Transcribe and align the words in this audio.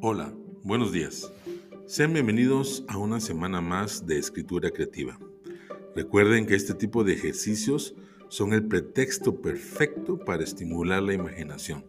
Buenos 0.00 0.92
días. 0.92 1.32
Sean 1.86 2.12
bienvenidos 2.12 2.84
a 2.86 2.98
una 2.98 3.18
semana 3.18 3.60
más 3.60 4.06
de 4.06 4.16
escritura 4.16 4.70
creativa. 4.70 5.18
Recuerden 5.96 6.46
que 6.46 6.54
este 6.54 6.74
tipo 6.74 7.02
de 7.02 7.14
ejercicios 7.14 7.96
son 8.28 8.52
el 8.52 8.64
pretexto 8.68 9.42
perfecto 9.42 10.16
para 10.16 10.44
estimular 10.44 11.02
la 11.02 11.14
imaginación. 11.14 11.84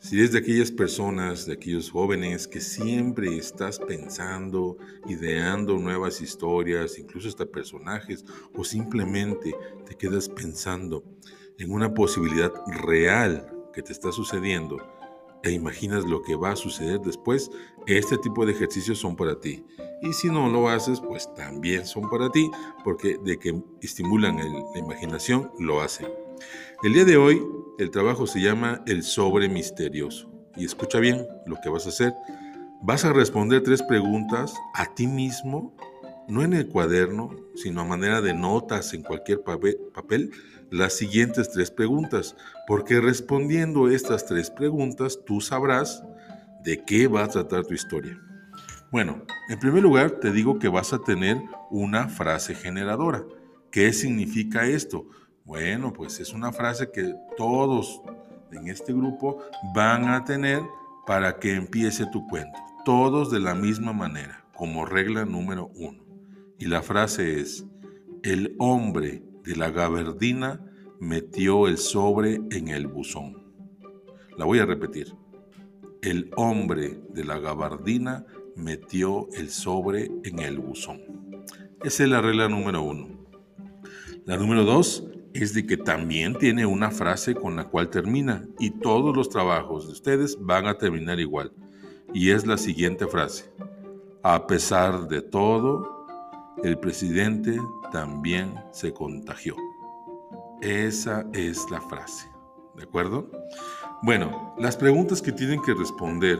Si 0.00 0.18
eres 0.18 0.32
de 0.32 0.40
aquellas 0.40 0.72
personas, 0.72 1.46
de 1.46 1.52
aquellos 1.52 1.90
jóvenes 1.90 2.48
que 2.48 2.60
siempre 2.60 3.36
estás 3.36 3.78
pensando, 3.78 4.76
ideando 5.06 5.78
nuevas 5.78 6.20
historias, 6.20 6.98
incluso 6.98 7.28
hasta 7.28 7.46
personajes, 7.46 8.24
o 8.52 8.64
simplemente 8.64 9.54
te 9.86 9.94
quedas 9.94 10.28
pensando 10.28 11.04
en 11.56 11.70
una 11.70 11.94
posibilidad 11.94 12.52
real 12.66 13.46
que 13.72 13.82
te 13.82 13.92
está 13.92 14.10
sucediendo 14.10 14.95
e 15.46 15.52
imaginas 15.52 16.04
lo 16.04 16.22
que 16.22 16.34
va 16.34 16.50
a 16.52 16.56
suceder 16.56 17.00
después, 17.00 17.50
este 17.86 18.18
tipo 18.18 18.44
de 18.44 18.52
ejercicios 18.52 18.98
son 18.98 19.14
para 19.16 19.38
ti. 19.38 19.64
Y 20.02 20.12
si 20.12 20.28
no 20.28 20.48
lo 20.48 20.68
haces, 20.68 21.00
pues 21.00 21.32
también 21.34 21.86
son 21.86 22.10
para 22.10 22.30
ti, 22.30 22.50
porque 22.84 23.18
de 23.22 23.38
que 23.38 23.62
estimulan 23.80 24.36
la 24.36 24.78
imaginación, 24.78 25.50
lo 25.58 25.80
hacen. 25.80 26.08
El 26.82 26.92
día 26.92 27.04
de 27.04 27.16
hoy, 27.16 27.42
el 27.78 27.90
trabajo 27.90 28.26
se 28.26 28.40
llama 28.40 28.82
el 28.86 29.02
sobre 29.02 29.48
misterioso. 29.48 30.30
Y 30.56 30.64
escucha 30.64 30.98
bien 30.98 31.26
lo 31.46 31.56
que 31.62 31.68
vas 31.68 31.86
a 31.86 31.90
hacer. 31.90 32.14
Vas 32.82 33.04
a 33.04 33.12
responder 33.12 33.62
tres 33.62 33.82
preguntas 33.82 34.54
a 34.74 34.94
ti 34.94 35.06
mismo 35.06 35.74
no 36.28 36.42
en 36.42 36.52
el 36.52 36.68
cuaderno, 36.68 37.30
sino 37.54 37.80
a 37.80 37.84
manera 37.84 38.20
de 38.20 38.34
notas 38.34 38.92
en 38.94 39.02
cualquier 39.02 39.42
papel, 39.42 40.30
las 40.70 40.94
siguientes 40.94 41.50
tres 41.50 41.70
preguntas, 41.70 42.36
porque 42.66 43.00
respondiendo 43.00 43.88
estas 43.88 44.26
tres 44.26 44.50
preguntas 44.50 45.20
tú 45.24 45.40
sabrás 45.40 46.02
de 46.64 46.84
qué 46.84 47.06
va 47.06 47.24
a 47.24 47.28
tratar 47.28 47.64
tu 47.64 47.74
historia. 47.74 48.20
Bueno, 48.90 49.22
en 49.48 49.58
primer 49.58 49.82
lugar 49.82 50.12
te 50.12 50.32
digo 50.32 50.58
que 50.58 50.68
vas 50.68 50.92
a 50.92 50.98
tener 50.98 51.40
una 51.70 52.08
frase 52.08 52.54
generadora. 52.54 53.24
¿Qué 53.70 53.92
significa 53.92 54.66
esto? 54.66 55.06
Bueno, 55.44 55.92
pues 55.92 56.18
es 56.18 56.32
una 56.32 56.52
frase 56.52 56.90
que 56.90 57.14
todos 57.36 58.00
en 58.50 58.68
este 58.68 58.92
grupo 58.92 59.42
van 59.74 60.08
a 60.08 60.24
tener 60.24 60.62
para 61.06 61.38
que 61.38 61.54
empiece 61.54 62.06
tu 62.06 62.26
cuento. 62.26 62.58
Todos 62.84 63.30
de 63.30 63.40
la 63.40 63.54
misma 63.54 63.92
manera, 63.92 64.44
como 64.54 64.86
regla 64.86 65.24
número 65.24 65.70
uno. 65.76 66.05
Y 66.58 66.66
la 66.66 66.82
frase 66.82 67.40
es, 67.40 67.64
el 68.22 68.54
hombre 68.58 69.22
de 69.44 69.56
la 69.56 69.70
gabardina 69.70 70.60
metió 71.00 71.68
el 71.68 71.78
sobre 71.78 72.40
en 72.50 72.68
el 72.68 72.86
buzón. 72.86 73.54
La 74.36 74.44
voy 74.44 74.58
a 74.58 74.66
repetir. 74.66 75.14
El 76.02 76.30
hombre 76.36 77.00
de 77.10 77.24
la 77.24 77.38
gabardina 77.38 78.26
metió 78.54 79.28
el 79.34 79.50
sobre 79.50 80.10
en 80.24 80.38
el 80.38 80.58
buzón. 80.58 81.00
Esa 81.84 82.04
es 82.04 82.08
la 82.08 82.20
regla 82.20 82.48
número 82.48 82.82
uno. 82.82 83.08
La 84.24 84.36
número 84.36 84.64
dos 84.64 85.04
es 85.34 85.52
de 85.54 85.66
que 85.66 85.76
también 85.76 86.34
tiene 86.36 86.66
una 86.66 86.90
frase 86.90 87.34
con 87.34 87.56
la 87.56 87.64
cual 87.64 87.90
termina 87.90 88.46
y 88.58 88.70
todos 88.70 89.14
los 89.14 89.28
trabajos 89.28 89.86
de 89.86 89.92
ustedes 89.92 90.38
van 90.40 90.66
a 90.66 90.78
terminar 90.78 91.20
igual. 91.20 91.52
Y 92.14 92.30
es 92.30 92.46
la 92.46 92.56
siguiente 92.56 93.06
frase. 93.06 93.52
A 94.22 94.46
pesar 94.46 95.08
de 95.08 95.22
todo, 95.22 95.95
el 96.62 96.78
presidente 96.78 97.58
también 97.92 98.54
se 98.72 98.92
contagió. 98.92 99.54
Esa 100.60 101.24
es 101.32 101.70
la 101.70 101.80
frase. 101.82 102.26
¿De 102.76 102.84
acuerdo? 102.84 103.30
Bueno, 104.02 104.54
las 104.58 104.76
preguntas 104.76 105.22
que 105.22 105.32
tienen 105.32 105.62
que 105.62 105.74
responder 105.74 106.38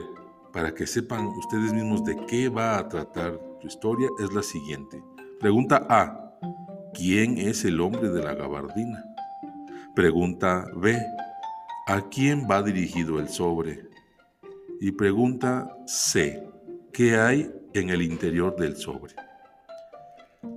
para 0.53 0.75
que 0.75 0.87
sepan 0.87 1.27
ustedes 1.27 1.73
mismos 1.73 2.05
de 2.05 2.17
qué 2.27 2.49
va 2.49 2.79
a 2.79 2.89
tratar 2.89 3.39
tu 3.61 3.67
historia 3.67 4.09
es 4.19 4.33
la 4.33 4.43
siguiente. 4.43 5.03
Pregunta 5.39 5.87
A. 5.89 6.23
¿Quién 6.95 7.37
es 7.37 7.65
el 7.65 7.81
hombre 7.81 8.09
de 8.09 8.23
la 8.23 8.35
gabardina? 8.35 9.05
Pregunta 9.95 10.67
B. 10.75 10.99
¿A 11.87 12.09
quién 12.09 12.47
va 12.51 12.63
dirigido 12.63 13.19
el 13.19 13.29
sobre? 13.29 13.89
Y 14.81 14.93
pregunta 14.93 15.77
C. 15.87 16.43
¿Qué 16.93 17.17
hay 17.17 17.51
en 17.75 17.91
el 17.91 18.01
interior 18.01 18.57
del 18.57 18.77
sobre? 18.77 19.15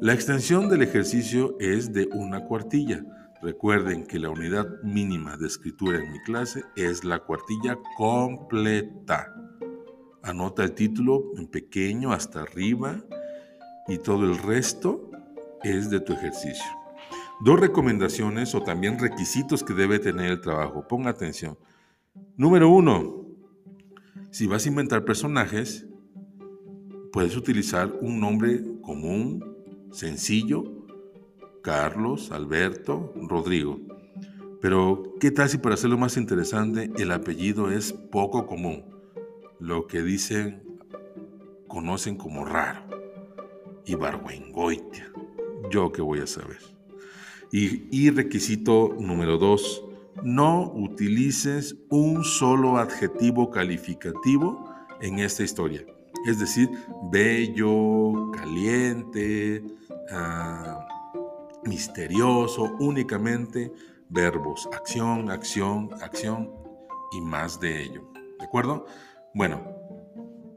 La 0.01 0.13
extensión 0.13 0.69
del 0.69 0.81
ejercicio 0.81 1.57
es 1.59 1.91
de 1.91 2.07
una 2.13 2.45
cuartilla. 2.45 3.03
Recuerden 3.41 4.05
que 4.05 4.17
la 4.17 4.29
unidad 4.29 4.65
mínima 4.81 5.35
de 5.35 5.47
escritura 5.47 5.97
en 5.97 6.11
mi 6.11 6.19
clase 6.21 6.63
es 6.77 7.03
la 7.03 7.19
cuartilla 7.19 7.77
completa. 7.97 9.35
Anota 10.23 10.63
el 10.63 10.73
título 10.73 11.31
en 11.37 11.47
pequeño 11.47 12.13
hasta 12.13 12.43
arriba 12.43 13.03
y 13.89 13.97
todo 13.97 14.23
el 14.23 14.37
resto 14.37 15.11
es 15.63 15.89
de 15.89 15.99
tu 15.99 16.13
ejercicio. 16.13 16.65
Dos 17.41 17.59
recomendaciones 17.59 18.55
o 18.55 18.63
también 18.63 18.99
requisitos 18.99 19.63
que 19.63 19.73
debe 19.73 19.99
tener 19.99 20.31
el 20.31 20.41
trabajo. 20.41 20.87
Ponga 20.87 21.09
atención. 21.09 21.57
Número 22.37 22.69
uno, 22.69 23.25
si 24.31 24.47
vas 24.47 24.65
a 24.65 24.69
inventar 24.69 25.03
personajes, 25.03 25.85
puedes 27.11 27.35
utilizar 27.35 27.91
un 28.01 28.19
nombre 28.19 28.63
común 28.81 29.43
sencillo, 29.91 30.63
Carlos, 31.61 32.31
Alberto, 32.31 33.13
Rodrigo. 33.15 33.79
Pero, 34.61 35.15
¿qué 35.19 35.31
tal 35.31 35.49
si 35.49 35.57
para 35.57 35.75
hacerlo 35.75 35.97
más 35.97 36.17
interesante 36.17 36.91
el 36.97 37.11
apellido 37.11 37.71
es 37.71 37.93
poco 37.93 38.45
común? 38.45 38.83
Lo 39.59 39.87
que 39.87 40.01
dicen, 40.01 40.63
conocen 41.67 42.15
como 42.17 42.45
raro. 42.45 42.81
Ibargüengoitia. 43.85 45.11
Yo 45.71 45.91
qué 45.91 46.01
voy 46.01 46.19
a 46.19 46.27
saber. 46.27 46.59
Y, 47.51 47.87
y 47.91 48.09
requisito 48.09 48.95
número 48.99 49.37
dos, 49.37 49.83
no 50.23 50.71
utilices 50.73 51.77
un 51.89 52.23
solo 52.23 52.77
adjetivo 52.77 53.49
calificativo 53.49 54.65
en 55.01 55.19
esta 55.19 55.43
historia. 55.43 55.85
Es 56.25 56.39
decir, 56.39 56.69
bello, 57.11 58.31
caliente, 58.31 59.63
Ah, 60.11 60.87
misterioso, 61.65 62.75
únicamente 62.79 63.71
verbos, 64.09 64.67
acción, 64.73 65.29
acción, 65.29 65.89
acción 66.01 66.51
y 67.11 67.21
más 67.21 67.59
de 67.59 67.83
ello. 67.83 68.11
¿De 68.39 68.45
acuerdo? 68.45 68.87
Bueno, 69.35 69.61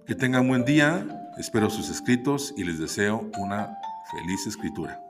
que 0.06 0.15
tengan 0.15 0.49
buen 0.49 0.65
día, 0.65 1.06
espero 1.39 1.69
sus 1.69 1.91
escritos 1.91 2.55
y 2.56 2.65
les 2.65 2.79
deseo 2.79 3.31
una 3.39 3.77
feliz 4.11 4.47
escritura. 4.47 5.03